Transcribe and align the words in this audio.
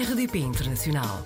RDP 0.00 0.38
Internacional. 0.38 1.24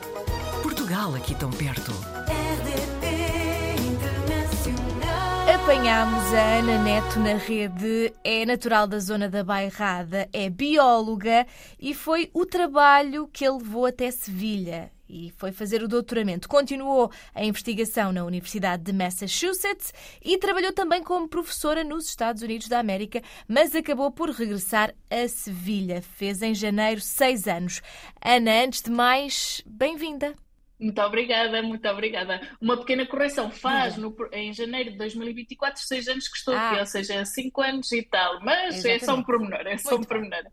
Portugal 0.63 1.15
aqui 1.15 1.35
tão 1.35 1.51
perto. 1.51 1.93
RDP 2.27 3.77
Internacional. 3.87 5.55
Apanhámos 5.55 6.33
a 6.33 6.59
Ana 6.59 6.83
Neto 6.83 7.21
na 7.21 7.35
rede, 7.35 8.15
é 8.25 8.47
natural 8.47 8.87
da 8.87 8.99
zona 8.99 9.29
da 9.29 9.45
Bairrada, 9.45 10.27
é 10.33 10.49
bióloga 10.49 11.47
e 11.79 11.93
foi 11.93 12.31
o 12.33 12.47
trabalho 12.47 13.29
que 13.31 13.45
a 13.45 13.53
levou 13.53 13.85
até 13.85 14.11
Sevilha 14.11 14.91
e 15.13 15.31
foi 15.37 15.53
fazer 15.53 15.83
o 15.83 15.89
doutoramento. 15.89 16.49
Continuou 16.49 17.13
a 17.35 17.45
investigação 17.45 18.11
na 18.13 18.25
Universidade 18.25 18.83
de 18.83 18.93
Massachusetts 18.95 19.93
e 20.25 20.39
trabalhou 20.39 20.73
também 20.73 21.03
como 21.05 21.29
professora 21.29 21.85
nos 21.85 22.07
Estados 22.09 22.41
Unidos 22.43 22.67
da 22.67 22.79
América, 22.79 23.21
mas 23.47 23.75
acabou 23.77 24.11
por 24.11 24.31
regressar 24.31 24.95
a 25.11 25.29
Sevilha. 25.29 26.01
Fez 26.01 26.41
em 26.41 26.55
janeiro 26.55 27.01
seis 27.03 27.47
anos. 27.47 27.83
Ana, 28.25 28.65
antes 28.65 28.81
de 28.81 28.91
mais, 28.91 29.63
bem-vinda. 29.67 30.33
Muito 30.81 31.01
obrigada, 31.01 31.63
muito 31.63 31.87
obrigada. 31.89 32.41
Uma 32.61 32.77
pequena 32.77 33.07
correção, 33.07 33.51
faz 33.53 33.97
no- 33.97 34.17
em 34.33 34.53
janeiro 34.53 34.91
de 34.93 34.97
2024 34.97 35.81
seis 35.83 36.09
anos 36.09 36.27
que 36.27 36.37
estou 36.37 36.55
aqui, 36.55 36.77
Ah. 36.77 36.81
ou 36.81 36.87
seja, 36.87 37.25
cinco 37.25 37.61
anos 37.61 37.93
e 37.93 38.03
tal, 38.03 38.41
mas 38.43 38.77
é 38.85 38.99
só 38.99 39.15
um 39.15 39.21
Exatamente. 39.21 39.27
pormenor, 39.27 39.67
é 39.67 39.79
só 39.79 39.91
um 39.91 39.99
Muito 39.99 40.09
bem. 40.09 40.19
pormenor. 40.31 40.51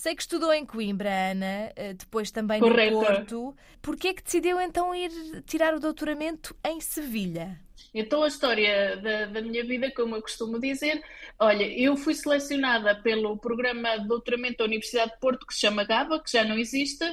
Sei 0.00 0.14
que 0.14 0.22
estudou 0.22 0.50
em 0.50 0.64
Coimbra, 0.64 1.10
Ana, 1.10 1.72
eh, 1.76 1.92
depois 1.92 2.30
também 2.30 2.58
Correto. 2.58 2.96
no 2.96 3.04
Porto. 3.04 3.56
Porquê 3.82 4.08
é 4.08 4.14
que 4.14 4.22
decidiu 4.22 4.58
então 4.58 4.94
ir 4.94 5.10
tirar 5.44 5.74
o 5.74 5.78
doutoramento 5.78 6.56
em 6.64 6.80
Sevilha? 6.80 7.60
Então, 7.92 8.22
a 8.22 8.28
história 8.28 8.96
da, 8.96 9.26
da 9.26 9.42
minha 9.42 9.64
vida, 9.64 9.90
como 9.90 10.16
eu 10.16 10.22
costumo 10.22 10.60
dizer, 10.60 11.02
olha, 11.38 11.64
eu 11.64 11.96
fui 11.96 12.14
selecionada 12.14 12.94
pelo 12.94 13.36
programa 13.36 13.98
de 13.98 14.06
doutoramento 14.06 14.58
da 14.58 14.64
Universidade 14.64 15.12
de 15.12 15.18
Porto, 15.18 15.46
que 15.46 15.54
se 15.54 15.60
chama 15.60 15.84
GABA, 15.84 16.22
que 16.22 16.32
já 16.32 16.44
não 16.44 16.58
existe. 16.58 17.04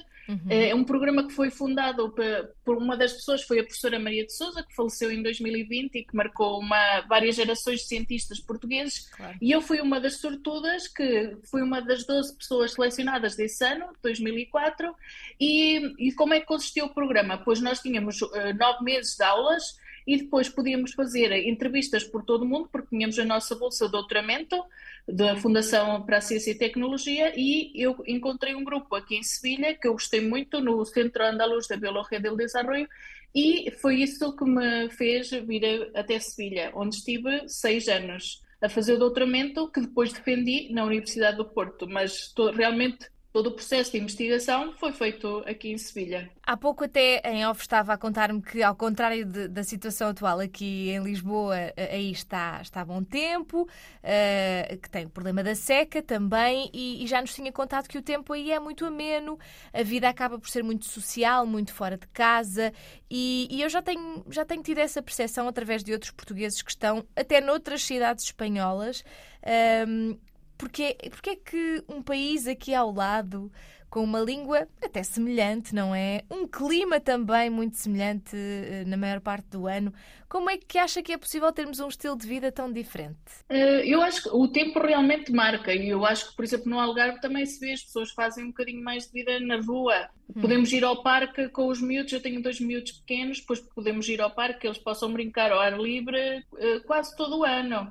É 0.49 0.75
um 0.75 0.83
programa 0.83 1.25
que 1.25 1.33
foi 1.33 1.49
fundado 1.49 2.13
por 2.65 2.77
uma 2.77 2.97
das 2.97 3.13
pessoas, 3.13 3.43
foi 3.43 3.59
a 3.59 3.63
professora 3.63 3.97
Maria 3.97 4.25
de 4.25 4.33
Souza, 4.33 4.61
que 4.61 4.75
faleceu 4.75 5.09
em 5.09 5.23
2020 5.23 5.95
e 5.95 6.03
que 6.03 6.13
marcou 6.13 6.59
uma, 6.59 6.99
várias 7.07 7.35
gerações 7.37 7.79
de 7.79 7.87
cientistas 7.87 8.37
portugueses. 8.41 9.09
Claro. 9.09 9.37
E 9.41 9.49
eu 9.49 9.61
fui 9.61 9.79
uma 9.79 10.01
das 10.01 10.17
sortudas, 10.17 10.89
que 10.89 11.37
fui 11.49 11.61
uma 11.61 11.79
das 11.79 12.05
12 12.05 12.37
pessoas 12.37 12.73
selecionadas 12.73 13.37
desse 13.37 13.63
ano, 13.63 13.85
2004. 14.03 14.93
E, 15.39 16.07
e 16.07 16.11
como 16.11 16.33
é 16.33 16.41
que 16.41 16.45
consistiu 16.45 16.87
o 16.87 16.93
programa? 16.93 17.37
Pois 17.37 17.61
nós 17.61 17.79
tínhamos 17.79 18.21
eh, 18.33 18.51
nove 18.51 18.83
meses 18.83 19.15
de 19.15 19.23
aulas 19.23 19.77
e 20.07 20.17
depois 20.17 20.47
podíamos 20.47 20.93
fazer 20.93 21.31
entrevistas 21.47 22.03
por 22.05 22.23
todo 22.23 22.43
o 22.43 22.47
mundo, 22.47 22.69
porque 22.71 22.95
tínhamos 22.95 23.19
a 23.19 23.25
nossa 23.25 23.53
bolsa 23.55 23.85
de 23.85 23.91
doutoramento 23.91 24.55
da 25.07 25.35
Fundação 25.35 26.01
para 26.05 26.17
a 26.17 26.21
Ciência 26.21 26.51
e 26.51 26.55
Tecnologia 26.57 27.33
e 27.35 27.71
eu 27.75 28.01
encontrei 28.07 28.55
um 28.55 28.63
grupo 28.63 28.95
aqui 28.95 29.17
em 29.17 29.23
Sevilha 29.23 29.75
que 29.75 29.87
eu 29.87 29.91
gostei 29.93 30.21
muito 30.21 30.61
no 30.61 30.83
Centro 30.85 31.25
Andaluz 31.25 31.67
da 31.67 31.75
Biologia 31.75 32.19
del 32.19 32.37
Desarrollo 32.37 32.87
e 33.35 33.69
foi 33.81 33.95
isso 34.01 34.35
que 34.35 34.45
me 34.45 34.89
fez 34.89 35.29
vir 35.29 35.91
até 35.93 36.17
Sevilha, 36.19 36.71
onde 36.73 36.95
estive 36.95 37.47
seis 37.49 37.87
anos 37.89 38.41
a 38.61 38.69
fazer 38.69 38.93
o 38.93 38.97
doutoramento 38.99 39.69
que 39.71 39.81
depois 39.81 40.11
defendi 40.13 40.69
na 40.73 40.83
Universidade 40.85 41.37
do 41.37 41.45
Porto, 41.45 41.87
mas 41.87 42.31
to- 42.33 42.49
realmente 42.51 43.05
todo 43.37 43.47
o 43.47 43.51
processo 43.51 43.91
de 43.91 43.99
investigação 43.99 44.73
foi 44.79 44.91
feito 44.91 45.43
aqui 45.45 45.69
em 45.71 45.77
Sevilha. 45.77 46.27
Há 46.41 46.57
pouco 46.57 46.85
até 46.85 47.21
em 47.23 47.45
off 47.45 47.61
estava 47.61 47.93
a 47.93 47.97
contar-me 47.97 48.41
que, 48.41 48.63
ao 48.63 48.75
contrário 48.75 49.23
de- 49.23 49.47
da 49.47 49.63
situação 49.63 50.09
atual 50.09 50.39
aqui 50.39 50.89
em 50.89 51.03
Lisboa, 51.03 51.55
eh, 51.55 51.89
aí 51.91 52.11
está, 52.11 52.59
está 52.63 52.83
bom 52.83 53.03
tempo, 53.03 53.69
eh, 54.01 54.79
que 54.81 54.89
tem 54.89 55.05
o 55.05 55.09
problema 55.11 55.43
da 55.43 55.53
seca 55.53 56.01
também, 56.01 56.71
e, 56.73 57.03
e 57.03 57.05
já 57.05 57.21
nos 57.21 57.31
tinha 57.35 57.51
contado 57.51 57.87
que 57.87 57.99
o 57.99 58.01
tempo 58.01 58.33
aí 58.33 58.51
é 58.51 58.59
muito 58.59 58.83
ameno, 58.87 59.37
a 59.71 59.83
vida 59.83 60.09
acaba 60.09 60.39
por 60.39 60.49
ser 60.49 60.63
muito 60.63 60.85
social, 60.85 61.45
muito 61.45 61.71
fora 61.71 61.95
de 61.95 62.07
casa, 62.07 62.73
e, 63.07 63.47
e 63.51 63.61
eu 63.61 63.69
já 63.69 63.83
tenho, 63.83 64.25
já 64.31 64.43
tenho 64.45 64.63
tido 64.63 64.79
essa 64.79 64.99
percepção 64.99 65.47
através 65.47 65.83
de 65.83 65.93
outros 65.93 66.09
portugueses 66.09 66.63
que 66.63 66.71
estão 66.71 67.05
até 67.15 67.39
noutras 67.39 67.83
cidades 67.83 68.23
espanholas. 68.25 69.03
Ahm, 69.45 70.17
porque, 70.57 70.97
porque 71.11 71.29
é 71.31 71.35
que 71.35 71.83
um 71.87 72.01
país 72.01 72.47
aqui 72.47 72.73
ao 72.73 72.91
lado, 72.93 73.51
com 73.89 74.03
uma 74.03 74.19
língua 74.19 74.67
até 74.81 75.01
semelhante, 75.03 75.73
não 75.73 75.93
é? 75.95 76.23
Um 76.29 76.47
clima 76.47 76.99
também 76.99 77.49
muito 77.49 77.77
semelhante 77.77 78.35
eh, 78.35 78.83
na 78.85 78.97
maior 78.97 79.21
parte 79.21 79.47
do 79.49 79.67
ano, 79.67 79.93
como 80.29 80.49
é 80.49 80.57
que 80.57 80.77
acha 80.77 81.01
que 81.01 81.13
é 81.13 81.17
possível 81.17 81.51
termos 81.53 81.79
um 81.79 81.87
estilo 81.87 82.17
de 82.17 82.27
vida 82.27 82.51
tão 82.51 82.71
diferente? 82.71 83.17
Eh, 83.49 83.83
Eu 83.87 84.01
acho 84.01 84.23
que 84.23 84.29
o 84.29 84.47
tempo 84.47 84.79
realmente 84.79 85.31
marca 85.31 85.73
e 85.73 85.89
eu 85.89 86.05
acho 86.05 86.29
que, 86.29 86.35
por 86.35 86.43
exemplo, 86.43 86.69
no 86.69 86.79
Algarve 86.79 87.21
também 87.21 87.45
se 87.45 87.59
vê, 87.59 87.71
as 87.73 87.83
pessoas 87.83 88.11
fazem 88.11 88.43
um 88.45 88.47
bocadinho 88.47 88.83
mais 88.83 89.05
de 89.07 89.13
vida 89.13 89.39
na 89.39 89.59
rua. 89.61 90.09
Podemos 90.39 90.71
ir 90.73 90.83
ao 90.83 91.01
parque 91.01 91.47
com 91.49 91.67
os 91.67 91.81
miúdos, 91.81 92.11
eu 92.11 92.21
tenho 92.21 92.41
dois 92.43 92.59
miúdos 92.59 92.91
pequenos, 92.91 93.39
depois 93.39 93.61
podemos 93.61 94.07
ir 94.09 94.21
ao 94.21 94.31
parque, 94.35 94.59
que 94.61 94.67
eles 94.67 94.77
possam 94.77 95.11
brincar 95.13 95.51
ao 95.51 95.59
ar 95.59 95.79
livre 95.79 96.17
eh, 96.57 96.79
quase 96.85 97.15
todo 97.15 97.39
o 97.39 97.43
ano, 97.45 97.89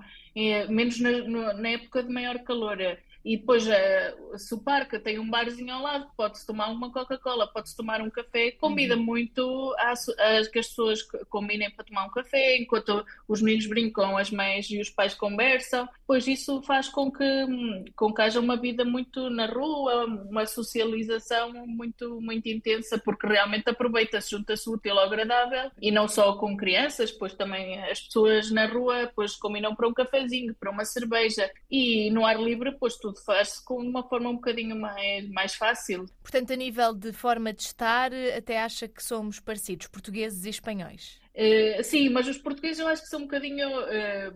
menos 0.69 1.01
na, 1.01 1.55
na 1.55 1.69
época 1.71 2.03
de 2.03 2.13
maior 2.13 2.39
calor. 2.45 2.79
E 3.27 3.37
depois, 3.37 3.67
eh, 3.67 4.15
se 4.37 4.55
o 4.55 4.59
parque 4.59 5.01
tem 5.01 5.19
um 5.19 5.29
barzinho 5.29 5.75
ao 5.75 5.83
lado, 5.83 6.07
pode-se 6.17 6.47
tomar 6.47 6.69
uma 6.69 6.93
Coca-Cola, 6.93 7.49
pode-se 7.49 7.77
tomar 7.77 8.01
um 8.01 8.09
café, 8.09 8.53
convida 8.53 8.95
muito 8.95 9.75
a, 9.81 9.95
a 9.95 10.47
que 10.49 10.61
as 10.61 10.69
pessoas 10.69 11.03
combinem 11.29 11.69
para 11.73 11.85
tomar 11.85 12.07
um 12.07 12.11
café, 12.11 12.57
enquanto 12.57 13.05
os 13.27 13.43
meninos 13.43 13.67
brincam, 13.67 14.17
as 14.17 14.31
mães 14.31 14.71
e 14.71 14.81
os 14.81 14.91
pais 14.91 15.13
conversam, 15.13 15.89
pois 16.07 16.29
isso 16.29 16.63
faz 16.63 16.89
com 16.89 17.11
que, 17.11 17.25
hum, 17.25 17.85
com 17.97 18.15
que 18.15 18.23
haja 18.23 18.39
uma 18.39 18.57
vida 18.57 18.85
muito 18.85 19.29
na 19.29 19.47
rua, 19.47 20.05
uma 20.07 20.47
socialização 20.47 21.53
muito, 21.67 22.21
muito 22.21 22.49
intensa, 22.49 22.97
porque 22.97 23.27
realmente 23.27 23.69
aproveita-se, 23.69 24.31
junta-se 24.31 24.71
útil 24.71 24.97
ao 24.97 25.07
agradável, 25.07 25.69
e 25.83 25.91
não 25.91 26.07
só 26.07 26.37
com 26.37 26.57
crianças, 26.57 27.11
pois 27.11 27.35
também 27.35 27.83
as 27.91 28.03
pessoas 28.03 28.53
na 28.53 28.67
rua, 28.67 29.11
pois 29.17 29.35
combinam 29.35 29.75
para 29.75 29.89
um 29.89 29.93
cafezinho, 29.93 30.55
para 30.55 30.71
uma 30.71 30.85
cerveja, 30.85 31.51
e 31.69 32.09
no 32.13 32.25
ar 32.25 32.41
livre, 32.41 32.71
pois 32.79 32.97
tudo 32.97 33.16
faz-se 33.25 33.65
com 33.65 33.77
uma 33.77 34.07
forma 34.09 34.31
um 34.31 34.35
bocadinho 34.35 34.77
mais, 34.77 35.29
mais 35.31 35.55
fácil. 35.55 36.07
Portanto, 36.23 36.53
a 36.53 36.57
nível 36.57 36.95
de 36.95 37.13
forma 37.13 37.53
de 37.53 37.63
estar, 37.63 38.13
até 38.37 38.61
acha 38.61 38.89
que 38.89 39.03
somos 39.03 39.41
parecidos, 39.41 39.87
portugueses 39.87 40.45
e 40.45 40.51
espanhóis? 40.51 41.21
Eh, 41.35 41.83
sim, 41.83 42.09
mas 42.09 42.27
os 42.27 42.39
portugueses 42.39 42.79
eu 42.79 42.89
acho 42.89 43.03
que 43.03 43.09
são 43.09 43.21
um 43.21 43.25
bocadinho 43.25 43.69
eh, 43.89 44.33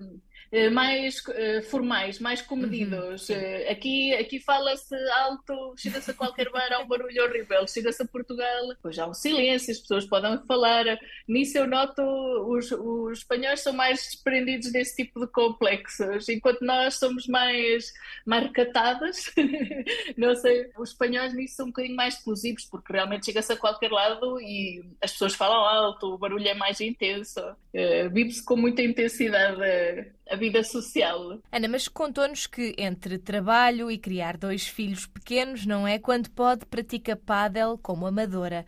mais 0.72 1.22
eh, 1.28 1.62
formais, 1.62 2.18
mais 2.18 2.42
comedidos. 2.42 3.30
Eh, 3.30 3.70
aqui 3.70 4.12
aqui 4.14 4.40
fala-se 4.40 4.94
alto, 5.10 5.74
chega-se 5.76 6.10
a 6.10 6.14
qualquer 6.14 6.50
bar, 6.50 6.72
há 6.72 6.80
um 6.80 6.88
barulho 6.88 7.24
horrível. 7.24 7.66
Chega-se 7.68 8.02
a 8.02 8.06
Portugal, 8.06 8.74
pois 8.82 8.98
há 8.98 9.06
um 9.06 9.14
silêncio, 9.14 9.72
as 9.72 9.78
pessoas 9.78 10.06
podem 10.06 10.38
falar. 10.46 10.84
Nisso 11.28 11.56
eu 11.56 11.68
noto 11.68 12.02
os, 12.02 12.72
os 12.72 13.18
espanhóis 13.18 13.60
são 13.60 13.72
mais 13.72 14.00
desprendidos 14.02 14.72
desse 14.72 14.96
tipo 14.96 15.20
de 15.20 15.28
complexos, 15.28 16.28
enquanto 16.28 16.62
nós 16.62 16.94
somos 16.94 17.28
mais, 17.28 17.92
mais 18.26 18.44
recatadas. 18.44 19.32
Não 20.16 20.34
sei, 20.34 20.68
os 20.76 20.90
espanhóis 20.90 21.32
nisso 21.32 21.56
são 21.56 21.66
um 21.66 21.68
bocadinho 21.68 21.94
mais 21.94 22.14
explosivos, 22.14 22.64
porque 22.64 22.92
realmente 22.92 23.26
chega-se 23.26 23.52
a 23.52 23.56
qualquer 23.56 23.90
lado 23.92 24.40
e 24.40 24.84
as 25.00 25.12
pessoas 25.12 25.34
falam 25.34 25.60
alto, 25.64 26.14
o 26.14 26.18
barulho 26.18 26.48
é 26.48 26.54
mais 26.54 26.80
intenso, 26.80 27.40
eh, 27.72 28.08
vive-se 28.08 28.44
com 28.44 28.56
muita 28.56 28.82
intensidade 28.82 29.62
eh, 29.62 30.10
a 30.30 30.36
vida 30.40 30.64
social. 30.64 31.38
Ana, 31.52 31.68
mas 31.68 31.86
contou-nos 31.86 32.46
que 32.46 32.74
entre 32.78 33.18
trabalho 33.18 33.90
e 33.90 33.98
criar 33.98 34.36
dois 34.36 34.66
filhos 34.66 35.06
pequenos, 35.06 35.66
não 35.66 35.86
é? 35.86 35.98
Quando 35.98 36.30
pode, 36.30 36.64
pratica 36.66 37.14
pádel 37.14 37.78
como 37.78 38.06
amadora. 38.06 38.66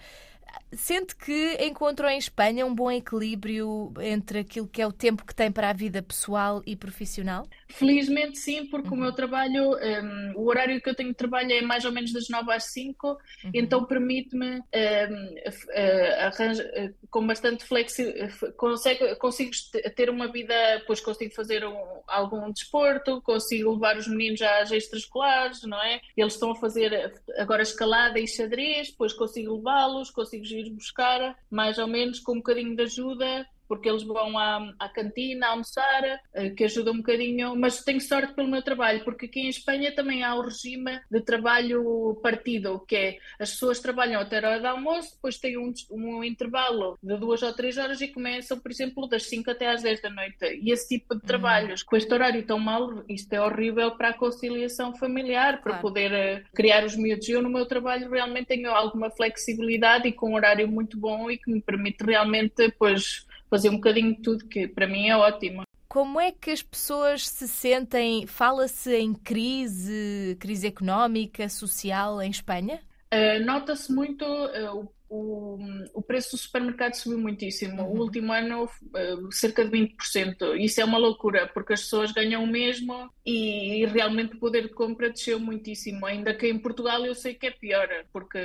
Sente 0.73 1.17
que 1.17 1.57
encontrou 1.61 2.11
em 2.11 2.19
Espanha 2.19 2.65
um 2.65 2.75
bom 2.75 2.91
equilíbrio 2.91 3.93
entre 4.01 4.41
aquilo 4.41 4.69
que 4.69 4.81
é 4.81 4.87
o 4.87 4.93
tempo 4.93 5.25
que 5.25 5.35
tem 5.35 5.51
para 5.51 5.71
a 5.71 5.73
vida 5.73 6.03
pessoal 6.03 6.63
e 6.67 6.77
profissional? 6.77 7.47
Felizmente 7.73 8.39
sim, 8.39 8.67
porque 8.67 8.89
o 8.91 8.97
meu 8.97 9.13
trabalho, 9.13 9.73
um, 9.77 10.33
o 10.37 10.49
horário 10.49 10.81
que 10.81 10.91
eu 10.91 10.95
tenho 10.95 11.11
de 11.11 11.15
trabalho 11.15 11.53
é 11.53 11.63
mais 11.63 11.85
ou 11.85 11.93
menos 11.93 12.13
das 12.13 12.29
9 12.29 12.53
às 12.53 12.65
5, 12.73 13.19
então 13.55 13.85
permite-me, 13.85 14.57
um, 14.57 14.61
uh, 14.61 16.21
arranja, 16.21 16.63
uh, 16.65 17.09
com 17.11 17.27
bastante 17.27 17.65
flexibilidade, 17.65 18.53
consigo, 18.57 19.17
consigo 19.17 19.51
ter 19.97 20.11
uma 20.11 20.31
vida, 20.31 20.55
pois 20.87 21.01
consigo 21.01 21.35
fazer 21.35 21.65
um, 21.67 21.77
algum 22.07 22.51
desporto, 22.53 23.21
consigo 23.23 23.73
levar 23.73 23.97
os 23.97 24.07
meninos 24.07 24.43
às 24.43 24.71
extraescolares, 24.71 25.63
não 25.63 25.83
é? 25.83 26.01
Eles 26.17 26.35
estão 26.35 26.51
a 26.51 26.57
fazer 26.57 27.15
agora 27.39 27.63
escalada 27.63 28.19
e 28.19 28.27
xadrez, 28.27 28.91
depois 28.91 29.13
consigo 29.13 29.57
levá-los, 29.57 30.11
consigo 30.11 30.45
ir 30.45 30.71
buscar, 30.71 31.37
mais 31.51 31.79
ou 31.79 31.87
menos 31.87 32.21
com 32.21 32.33
um 32.33 32.37
bocadinho 32.37 32.77
de 32.77 32.83
ajuda, 32.83 33.47
porque 33.73 33.89
eles 33.89 34.03
vão 34.03 34.37
à, 34.37 34.71
à 34.79 34.87
cantina 34.91 35.47
almoçar, 35.47 36.21
uh, 36.37 36.55
que 36.55 36.65
ajuda 36.65 36.93
um 36.93 36.99
bocadinho, 36.99 37.57
mas 37.57 37.83
tenho 37.83 38.03
sorte 38.03 38.35
pelo 38.35 38.47
meu 38.47 38.61
trabalho, 38.61 39.03
porque 39.03 39.25
aqui 39.25 39.41
em 39.41 39.49
Espanha 39.49 39.95
também 39.95 40.23
há 40.23 40.35
o 40.35 40.43
regime 40.43 41.01
de 41.11 41.23
trabalho 41.23 42.21
partido, 42.23 42.85
que 42.87 42.95
é 42.95 43.19
as 43.41 43.53
pessoas 43.53 43.81
trabalham 43.81 44.21
até 44.21 44.45
a 44.45 44.47
hora 44.51 44.61
do 44.61 44.67
almoço, 44.67 45.15
depois 45.15 45.39
têm 45.39 45.57
um, 45.57 45.73
um 45.91 46.23
intervalo 46.23 46.99
de 47.03 47.17
duas 47.17 47.43
ou 47.43 47.51
três 47.55 47.79
horas 47.79 47.99
e 48.03 48.09
começam, 48.09 48.61
por 48.61 48.71
exemplo, 48.71 49.09
das 49.09 49.23
5 49.23 49.51
até 49.51 49.69
às 49.69 49.81
10 49.81 50.03
da 50.03 50.11
noite. 50.11 50.61
E 50.61 50.71
esse 50.71 50.89
tipo 50.89 51.15
de 51.15 51.23
uhum. 51.23 51.27
trabalhos, 51.27 51.83
com 51.83 51.97
este 51.97 52.13
horário 52.13 52.45
tão 52.45 52.59
mal, 52.59 53.03
isto 53.09 53.33
é 53.33 53.41
horrível 53.41 53.93
para 53.93 54.11
a 54.11 54.15
conciliação 54.15 54.95
familiar, 54.95 55.63
para 55.63 55.79
claro. 55.79 55.81
poder 55.81 56.13
uh, 56.13 56.45
criar 56.55 56.85
os 56.85 56.95
miúdos. 56.95 57.27
Eu, 57.27 57.41
no 57.41 57.49
meu 57.49 57.65
trabalho, 57.65 58.11
realmente 58.11 58.49
tenho 58.49 58.71
alguma 58.71 59.09
flexibilidade 59.09 60.09
e 60.09 60.13
com 60.13 60.33
um 60.33 60.35
horário 60.35 60.69
muito 60.69 60.99
bom 60.99 61.31
e 61.31 61.39
que 61.39 61.51
me 61.51 61.63
permite 61.63 62.05
realmente, 62.05 62.71
pois, 62.79 63.27
fazer 63.53 63.69
um 63.69 63.75
bocadinho 63.75 64.17
de 64.17 64.23
tudo, 64.23 64.49
que 64.49 64.67
para 64.67 64.87
mim 64.87 65.09
é 65.09 65.17
ótimo. 65.17 65.63
Como 65.87 66.19
é 66.19 66.33
que 66.33 66.51
as 66.51 66.63
pessoas 66.63 67.29
se 67.29 67.47
sentem? 67.47 68.27
Fala-se 68.27 68.97
em 68.97 69.13
crise, 69.13 70.39
crise 70.41 70.67
económica, 70.67 71.47
social 71.51 72.23
em 72.23 72.31
Espanha? 72.31 72.81
Uh, 73.13 73.45
Nota-se 73.45 73.93
muito 73.93 74.25
uh, 74.25 74.81
o, 74.81 74.89
o 75.15 76.01
preço 76.01 76.33
do 76.33 76.39
supermercado 76.39 76.95
subiu 76.95 77.19
muitíssimo. 77.19 77.83
Uhum. 77.83 77.89
O 77.91 78.01
último 78.01 78.33
ano, 78.33 78.65
uh, 78.65 79.33
cerca 79.33 79.65
de 79.65 79.71
20%. 79.71 80.59
Isso 80.59 80.81
é 80.81 80.85
uma 80.85 80.99
loucura, 80.99 81.47
porque 81.53 81.75
as 81.75 81.83
pessoas 81.83 82.13
ganham 82.13 82.43
o 82.43 82.47
mesmo 82.47 83.11
e, 83.25 83.83
e, 83.83 83.87
realmente 83.87 84.37
o 84.37 84.39
poder 84.39 84.63
de 84.63 84.75
compra 84.75 85.11
desceu 85.11 85.39
muitíssimo. 85.39 86.07
Ainda 86.07 86.35
que 86.35 86.49
em 86.49 86.59
Portugal 86.59 87.05
eu 87.05 87.15
sei 87.15 87.35
que 87.35 87.47
é 87.47 87.51
pior, 87.51 87.89
porque 88.13 88.39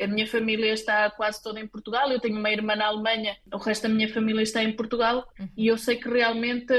a 0.00 0.06
minha 0.06 0.26
família 0.26 0.72
está 0.72 1.10
quase 1.10 1.42
toda 1.42 1.60
em 1.60 1.66
Portugal. 1.66 2.10
Eu 2.10 2.20
tenho 2.20 2.38
uma 2.38 2.50
irmã 2.50 2.74
na 2.74 2.86
Alemanha, 2.86 3.36
o 3.52 3.58
resto 3.58 3.82
da 3.82 3.88
minha 3.90 4.08
família 4.12 4.42
está 4.42 4.62
em 4.62 4.72
Portugal 4.72 5.28
uhum. 5.38 5.48
e 5.56 5.66
eu 5.66 5.76
sei 5.76 5.96
que 5.96 6.08
realmente 6.08 6.72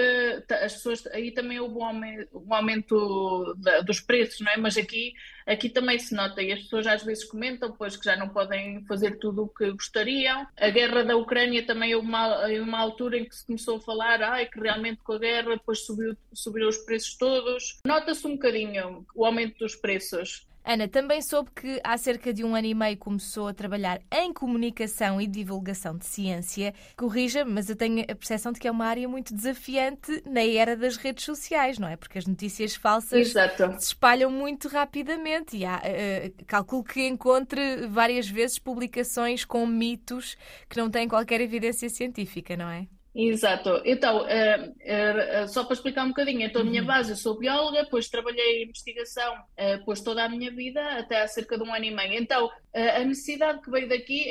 as 0.49 0.73
pessoas. 0.73 1.05
Aí 1.07 1.31
também 1.31 1.59
houve 1.59 1.75
um 1.75 1.83
aumento, 1.83 2.43
um 2.47 2.53
aumento 2.53 3.55
da, 3.57 3.81
dos 3.81 3.99
preços, 3.99 4.39
não 4.41 4.51
é? 4.51 4.57
Mas 4.57 4.75
aqui, 4.75 5.13
aqui 5.45 5.69
também 5.69 5.99
se 5.99 6.15
nota 6.15 6.41
e 6.41 6.51
as 6.51 6.63
pessoas 6.63 6.87
às 6.87 7.03
vezes 7.03 7.23
comentam, 7.25 7.71
pois 7.71 7.95
que 7.95 8.05
já 8.05 8.15
não 8.15 8.29
podem 8.29 8.83
fazer 8.85 9.17
tudo 9.19 9.34
tudo 9.35 9.43
o 9.43 9.49
que 9.49 9.71
gostariam. 9.71 10.47
A 10.57 10.69
guerra 10.69 11.03
da 11.03 11.17
Ucrânia 11.17 11.65
também 11.65 11.93
houve 11.93 12.07
uma, 12.07 12.47
uma 12.47 12.79
altura 12.79 13.17
em 13.17 13.25
que 13.25 13.35
se 13.35 13.45
começou 13.45 13.77
a 13.77 13.81
falar 13.81 14.21
ai, 14.23 14.45
que 14.45 14.59
realmente 14.59 15.01
com 15.03 15.13
a 15.13 15.19
guerra 15.19 15.51
depois 15.51 15.85
subiu, 15.85 16.15
subiram 16.33 16.69
os 16.69 16.77
preços 16.77 17.15
todos. 17.17 17.79
Nota-se 17.85 18.25
um 18.25 18.33
bocadinho 18.33 19.05
o 19.13 19.25
aumento 19.25 19.59
dos 19.59 19.75
preços. 19.75 20.47
Ana, 20.65 20.87
também 20.87 21.21
soube 21.21 21.51
que 21.51 21.79
há 21.83 21.95
cerca 21.95 22.33
de 22.33 22.43
um 22.43 22.55
ano 22.55 22.65
e 22.65 22.73
meio 22.73 22.97
começou 22.97 23.47
a 23.47 23.53
trabalhar 23.53 24.01
em 24.11 24.33
comunicação 24.33 25.21
e 25.21 25.27
divulgação 25.27 25.95
de 25.95 26.07
ciência. 26.07 26.73
Corrija, 26.97 27.45
mas 27.45 27.69
eu 27.69 27.75
tenho 27.75 28.01
a 28.01 28.15
percepção 28.15 28.51
de 28.51 28.59
que 28.59 28.67
é 28.67 28.71
uma 28.71 28.87
área 28.87 29.07
muito 29.07 29.31
desafiante 29.31 30.23
na 30.25 30.43
era 30.43 30.75
das 30.75 30.97
redes 30.97 31.23
sociais, 31.23 31.77
não 31.77 31.87
é? 31.87 31.95
Porque 31.95 32.17
as 32.17 32.25
notícias 32.25 32.75
falsas 32.75 33.27
Exato. 33.27 33.79
se 33.79 33.89
espalham 33.89 34.31
muito 34.31 34.67
rapidamente 34.67 35.55
e 35.55 35.65
há, 35.65 35.77
uh, 35.77 36.45
calculo 36.47 36.83
que 36.83 37.05
encontre 37.05 37.85
várias 37.87 38.27
vezes 38.27 38.57
publicações 38.57 39.45
com 39.45 39.67
mitos 39.67 40.35
que 40.67 40.77
não 40.77 40.89
têm 40.89 41.07
qualquer 41.07 41.41
evidência 41.41 41.89
científica, 41.89 42.57
não 42.57 42.69
é? 42.69 42.87
Exato. 43.15 43.81
Então, 43.85 44.23
uh, 44.23 44.25
uh, 44.25 45.47
só 45.47 45.63
para 45.63 45.73
explicar 45.73 46.03
um 46.03 46.09
bocadinho, 46.09 46.41
então 46.41 46.61
a 46.61 46.65
minha 46.65 46.81
uhum. 46.81 46.87
base, 46.87 47.11
eu 47.11 47.15
sou 47.15 47.39
bióloga, 47.39 47.83
depois 47.83 48.09
trabalhei 48.09 48.63
em 48.63 48.63
investigação, 48.65 49.35
uh, 49.35 49.77
depois 49.77 50.01
toda 50.01 50.25
a 50.25 50.27
minha 50.27 50.51
vida, 50.51 50.81
até 50.99 51.21
há 51.21 51.27
cerca 51.27 51.57
de 51.57 51.63
um 51.63 51.73
ano 51.73 51.85
e 51.85 51.91
meio. 51.91 52.21
Então, 52.21 52.51
a 52.73 53.05
necessidade 53.05 53.61
que 53.61 53.71
veio 53.71 53.87
daqui, 53.87 54.25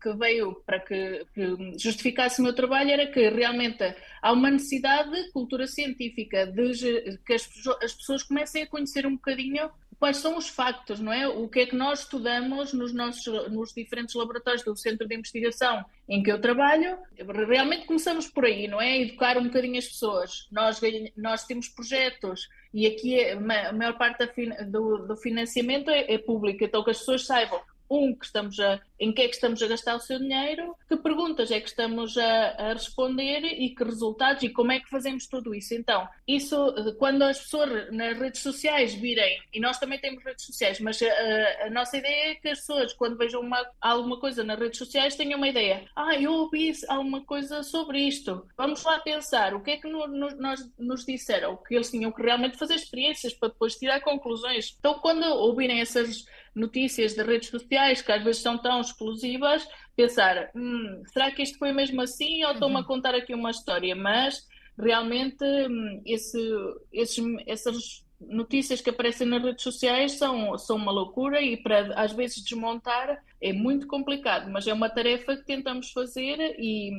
que 0.00 0.12
veio 0.12 0.54
para 0.64 0.78
que, 0.78 1.26
que, 1.34 1.76
justificasse 1.76 2.38
o 2.40 2.44
meu 2.44 2.54
trabalho, 2.54 2.92
era 2.92 3.08
que 3.08 3.28
realmente 3.28 3.82
há 4.22 4.32
uma 4.32 4.52
necessidade 4.52 5.10
de 5.10 5.32
cultura 5.32 5.66
científica, 5.66 6.46
de 6.46 7.18
que 7.26 7.32
as, 7.32 7.50
as 7.82 7.92
pessoas 7.92 8.22
comecem 8.22 8.62
a 8.62 8.68
conhecer 8.68 9.04
um 9.04 9.16
bocadinho 9.16 9.68
quais 10.02 10.16
são 10.16 10.36
os 10.36 10.48
factos, 10.48 10.98
não 10.98 11.12
é? 11.12 11.28
O 11.28 11.46
que 11.48 11.60
é 11.60 11.66
que 11.66 11.76
nós 11.76 12.00
estudamos 12.00 12.72
nos 12.72 12.92
nossos 12.92 13.24
nos 13.52 13.72
diferentes 13.72 14.16
laboratórios 14.16 14.64
do 14.64 14.76
centro 14.76 15.06
de 15.06 15.14
investigação 15.14 15.84
em 16.08 16.20
que 16.24 16.32
eu 16.32 16.40
trabalho. 16.40 16.98
Realmente 17.46 17.86
começamos 17.86 18.26
por 18.26 18.44
aí, 18.44 18.66
não 18.66 18.80
é? 18.80 19.00
Educar 19.00 19.38
um 19.38 19.44
bocadinho 19.44 19.78
as 19.78 19.86
pessoas. 19.86 20.48
Nós 20.50 20.80
nós 21.16 21.44
temos 21.44 21.68
projetos 21.68 22.48
e 22.74 22.84
aqui 22.84 23.14
é, 23.20 23.34
a 23.34 23.72
maior 23.72 23.96
parte 23.96 24.26
do, 24.66 25.06
do 25.06 25.16
financiamento 25.16 25.88
é, 25.88 26.12
é 26.12 26.18
público, 26.18 26.64
então 26.64 26.82
que 26.82 26.90
as 26.90 26.98
pessoas 26.98 27.24
saibam 27.24 27.60
um, 27.92 28.14
que 28.14 28.26
estamos 28.26 28.58
a, 28.58 28.80
em 28.98 29.12
que 29.12 29.22
é 29.22 29.28
que 29.28 29.34
estamos 29.34 29.62
a 29.62 29.66
gastar 29.66 29.96
o 29.96 30.00
seu 30.00 30.18
dinheiro, 30.18 30.74
que 30.88 30.96
perguntas 30.96 31.50
é 31.50 31.60
que 31.60 31.68
estamos 31.68 32.16
a, 32.16 32.48
a, 32.50 32.72
responder 32.72 33.40
e 33.44 33.74
que 33.74 33.84
resultados 33.84 34.42
e 34.42 34.48
como 34.48 34.72
é 34.72 34.80
que 34.80 34.88
fazemos 34.88 35.26
tudo 35.26 35.54
isso. 35.54 35.74
Então, 35.74 36.08
isso, 36.26 36.56
quando 36.98 37.22
as 37.22 37.38
pessoas 37.40 37.92
nas 37.92 38.16
redes 38.18 38.40
sociais 38.40 38.94
virem, 38.94 39.40
e 39.52 39.60
nós 39.60 39.78
também 39.78 39.98
temos 39.98 40.24
redes 40.24 40.46
sociais, 40.46 40.80
mas 40.80 41.00
a, 41.02 41.66
a 41.66 41.70
nossa 41.70 41.96
ideia 41.96 42.32
é 42.32 42.34
que 42.36 42.48
as 42.48 42.60
pessoas, 42.60 42.92
quando 42.92 43.18
vejam 43.18 43.40
uma, 43.40 43.64
alguma 43.80 44.18
coisa 44.18 44.44
nas 44.44 44.58
redes 44.58 44.78
sociais, 44.78 45.16
tenham 45.16 45.38
uma 45.38 45.48
ideia. 45.48 45.84
Ah, 45.96 46.16
eu 46.16 46.32
ouvi 46.32 46.72
alguma 46.88 47.24
coisa 47.24 47.62
sobre 47.62 48.00
isto. 48.00 48.46
Vamos 48.56 48.82
lá 48.84 49.00
pensar, 49.00 49.54
o 49.54 49.62
que 49.62 49.72
é 49.72 49.76
que 49.76 49.88
no, 49.88 50.06
no, 50.06 50.28
nós 50.36 50.60
nos 50.78 51.04
disseram? 51.04 51.56
Que 51.56 51.74
eles 51.74 51.90
tinham 51.90 52.12
que 52.12 52.22
realmente 52.22 52.56
fazer 52.56 52.74
experiências 52.74 53.34
para 53.34 53.48
depois 53.48 53.74
tirar 53.74 54.00
conclusões. 54.00 54.76
Então, 54.78 54.94
quando 55.00 55.24
ouvirem 55.24 55.80
essas 55.80 56.24
notícias 56.54 57.14
de 57.14 57.22
redes 57.22 57.48
sociais 57.48 58.02
que 58.02 58.12
às 58.12 58.22
vezes 58.22 58.42
são 58.42 58.58
tão 58.58 58.80
explosivas, 58.80 59.66
pensar, 59.96 60.50
hum, 60.54 61.02
será 61.06 61.30
que 61.30 61.42
isto 61.42 61.58
foi 61.58 61.72
mesmo 61.72 62.00
assim 62.00 62.44
ou 62.44 62.52
estou-me 62.52 62.76
a 62.76 62.78
uhum. 62.80 62.84
contar 62.84 63.14
aqui 63.14 63.34
uma 63.34 63.50
história? 63.50 63.94
Mas 63.94 64.46
realmente 64.78 65.44
hum, 65.44 66.02
esse, 66.04 66.38
esses, 66.92 67.24
essas 67.46 68.04
notícias 68.20 68.80
que 68.80 68.90
aparecem 68.90 69.26
nas 69.26 69.42
redes 69.42 69.62
sociais 69.62 70.12
são, 70.12 70.56
são 70.58 70.76
uma 70.76 70.92
loucura 70.92 71.40
e 71.40 71.56
para 71.56 71.92
às 72.00 72.12
vezes 72.12 72.42
desmontar 72.42 73.22
é 73.40 73.52
muito 73.52 73.86
complicado, 73.86 74.50
mas 74.50 74.66
é 74.66 74.72
uma 74.72 74.88
tarefa 74.88 75.36
que 75.36 75.44
tentamos 75.44 75.90
fazer 75.90 76.56
e, 76.58 76.92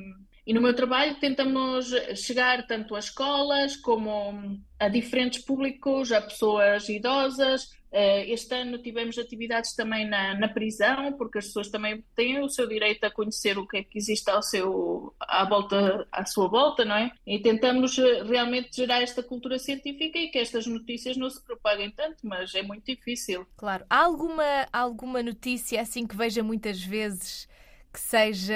e 0.46 0.54
no 0.54 0.62
meu 0.62 0.74
trabalho 0.76 1.16
tentamos 1.20 1.92
chegar 2.16 2.68
tanto 2.68 2.96
a 2.96 3.00
escolas 3.00 3.78
como 3.78 4.60
a 4.80 4.90
diferentes 4.90 5.44
públicos, 5.44 6.12
a 6.12 6.22
pessoas 6.22 6.90
idosas, 6.90 7.70
eh, 7.96 8.26
este 8.32 8.56
ano 8.56 8.80
tivemos 8.80 9.20
atividades 9.20 9.76
também 9.76 10.10
na, 10.10 10.34
na, 10.34 10.48
prisão, 10.48 11.14
porque 11.14 11.38
as 11.38 11.46
pessoas 11.46 11.70
também 11.70 12.04
têm 12.16 12.40
o 12.40 12.50
seu 12.50 12.68
direito 12.68 13.04
a 13.04 13.12
conhecer 13.12 13.56
o 13.60 13.68
que 13.68 13.78
é 13.78 13.84
que 13.84 14.00
existe 14.00 14.32
ao 14.32 14.42
seu, 14.42 15.14
à, 15.20 15.48
volta, 15.48 16.08
à 16.12 16.26
sua 16.26 16.48
volta, 16.48 16.84
não 16.84 16.96
é? 16.96 17.12
E 17.26 17.38
tentamos 17.38 17.96
eh, 18.00 18.24
realmente 18.24 18.76
gerar 18.76 19.04
esta 19.04 19.22
cultura 19.22 19.60
científica 19.60 20.18
e 20.18 20.30
que 20.30 20.40
estas 20.40 20.66
notícias 20.66 21.16
não 21.18 21.30
se 21.30 21.44
propaguem 21.46 21.92
tanto, 21.92 22.18
mas 22.24 22.56
é 22.56 22.64
muito 22.64 22.84
difícil. 22.84 23.46
Claro. 23.56 23.86
Há 23.88 24.00
alguma, 24.00 24.68
alguma 24.74 25.22
notícia 25.22 25.80
assim 25.80 26.08
que 26.08 26.18
veja 26.18 26.42
muitas 26.42 26.84
vezes 26.84 27.48
que 27.94 28.00
seja 28.00 28.54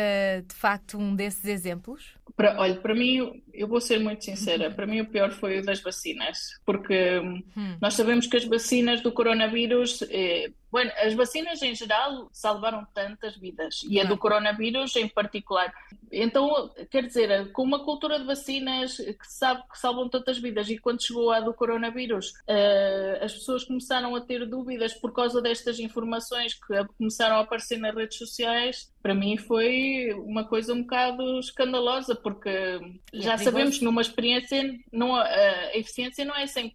de 0.48 0.56
facto 0.56 0.98
um 0.98 1.16
desses 1.16 1.46
exemplos? 1.46 2.17
Para, 2.36 2.60
olha, 2.60 2.76
para 2.76 2.94
mim, 2.94 3.44
eu 3.54 3.68
vou 3.68 3.82
ser 3.82 4.00
muito 4.00 4.24
sincera, 4.24 4.70
para 4.70 4.86
mim 4.86 5.02
o 5.02 5.10
pior 5.10 5.32
foi 5.32 5.60
o 5.60 5.66
das 5.66 5.82
vacinas, 5.82 6.60
porque 6.66 7.20
hum. 7.20 7.78
nós 7.82 7.94
sabemos 7.96 8.28
que 8.28 8.38
as 8.38 8.46
vacinas 8.46 9.02
do 9.02 9.12
coronavírus, 9.12 10.04
eh, 10.10 10.52
bueno, 10.72 10.92
as 11.02 11.14
vacinas 11.14 11.62
em 11.62 11.74
geral 11.74 12.30
salvaram 12.32 12.86
tantas 12.94 13.36
vidas 13.38 13.82
e 13.90 14.00
a 14.00 14.04
do 14.04 14.18
coronavírus 14.18 14.96
em 14.96 15.08
particular. 15.08 15.74
Então, 16.12 16.70
quer 16.90 17.06
dizer, 17.06 17.52
com 17.52 17.64
uma 17.64 17.84
cultura 17.84 18.20
de 18.20 18.26
vacinas 18.26 18.98
que 18.98 19.28
sabe 19.28 19.64
que 19.70 19.78
salvam 19.78 20.08
tantas 20.08 20.38
vidas 20.38 20.70
e 20.70 20.78
quando 20.78 21.04
chegou 21.04 21.32
a 21.32 21.40
do 21.40 21.54
coronavírus, 21.54 22.32
uh, 22.48 23.24
as 23.24 23.34
pessoas 23.34 23.64
começaram 23.64 24.16
a 24.16 24.22
ter 24.22 24.46
dúvidas 24.46 24.94
por 24.94 25.12
causa 25.12 25.42
destas 25.42 25.80
informações 25.80 26.54
que 26.54 26.86
começaram 26.98 27.38
a 27.38 27.42
aparecer 27.42 27.78
nas 27.78 27.94
redes 27.94 28.18
sociais, 28.18 28.92
para 29.02 29.16
mim 29.16 29.38
foi 29.38 30.14
uma 30.26 30.46
coisa 30.46 30.74
um 30.74 30.82
bocado 30.82 31.40
escandalosa, 31.40 32.16
porque 32.22 32.50
e 33.14 33.22
já 33.22 33.34
é 33.34 33.38
sabemos 33.38 33.78
que 33.78 33.86
numa 33.86 34.02
experiência 34.02 34.64
não, 34.92 35.16
a 35.16 35.72
eficiência 35.76 36.26
não 36.26 36.36
é 36.36 36.46
100%, 36.46 36.72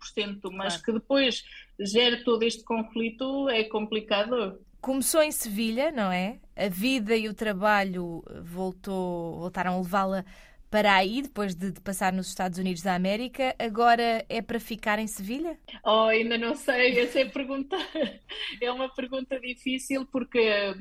mas 0.52 0.74
claro. 0.74 0.82
que 0.84 0.92
depois 0.92 1.44
gera 1.78 2.22
todo 2.24 2.42
este 2.42 2.64
conflito 2.64 3.48
é 3.48 3.64
complicado. 3.64 4.60
Começou 4.80 5.22
em 5.22 5.30
Sevilha, 5.30 5.92
não 5.92 6.10
é? 6.10 6.38
A 6.56 6.68
vida 6.68 7.16
e 7.16 7.28
o 7.28 7.34
trabalho 7.34 8.24
voltou, 8.42 9.38
voltaram 9.40 9.74
a 9.74 9.78
levá-la 9.78 10.24
para 10.72 10.94
aí, 10.94 11.20
depois 11.20 11.54
de, 11.54 11.70
de, 11.70 11.80
passar 11.82 12.14
nos 12.14 12.28
Estados 12.28 12.58
Unidos 12.58 12.82
da 12.82 12.94
América. 12.94 13.54
Agora 13.58 14.24
é 14.26 14.40
para 14.40 14.58
ficar 14.58 14.98
em 14.98 15.06
Sevilha? 15.06 15.58
Oh, 15.84 16.06
ainda 16.06 16.38
não 16.38 16.54
sei. 16.54 16.98
Essa 16.98 17.20
é, 17.20 17.24
pergunta... 17.26 17.76
é 18.58 18.72
uma 18.72 18.88
pergunta 18.88 19.38
difícil 19.38 20.06
porque 20.06 20.74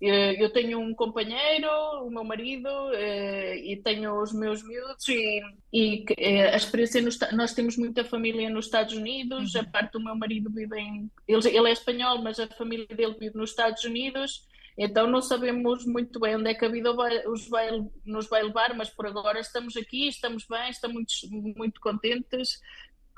eu 0.00 0.50
tenho 0.50 0.80
um 0.80 0.94
companheiro, 0.94 1.68
o 2.02 2.10
meu 2.10 2.24
marido, 2.24 2.68
eh, 2.94 3.58
e 3.58 3.76
tenho 3.76 4.18
os 4.20 4.32
meus 4.32 4.62
miúdos, 4.62 5.06
e, 5.08 5.42
e 5.70 6.04
eh, 6.16 6.54
a 6.54 6.56
experiência, 6.56 7.02
nos, 7.02 7.18
nós 7.32 7.52
temos 7.52 7.76
muita 7.76 8.02
família 8.02 8.48
nos 8.48 8.64
Estados 8.64 8.94
Unidos, 8.94 9.54
uhum. 9.54 9.60
a 9.60 9.64
parte 9.64 9.92
do 9.92 10.02
meu 10.02 10.16
marido 10.16 10.50
vive 10.50 10.78
em. 10.78 11.10
Ele, 11.28 11.48
ele 11.48 11.68
é 11.68 11.72
espanhol, 11.72 12.22
mas 12.22 12.40
a 12.40 12.46
família 12.48 12.86
dele 12.86 13.14
vive 13.18 13.36
nos 13.36 13.50
Estados 13.50 13.84
Unidos. 13.84 14.48
Então 14.78 15.06
não 15.06 15.20
sabemos 15.20 15.84
muito 15.84 16.18
bem 16.18 16.36
onde 16.36 16.48
é 16.48 16.54
que 16.54 16.64
a 16.64 16.68
vida 16.68 16.94
vai, 16.94 17.26
os 17.26 17.46
vai, 17.48 17.68
nos 18.02 18.26
vai 18.28 18.42
levar, 18.42 18.74
mas 18.74 18.88
por 18.88 19.06
agora 19.06 19.38
estamos 19.38 19.76
aqui, 19.76 20.08
estamos 20.08 20.46
bem, 20.48 20.70
estamos 20.70 20.94
muito, 21.30 21.58
muito 21.58 21.80
contentes, 21.80 22.58